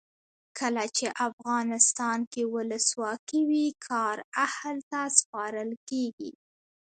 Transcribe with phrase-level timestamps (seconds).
[0.59, 6.31] کله چې افغانستان کې ولسواکي وي کار اهل ته سپارل کیږي.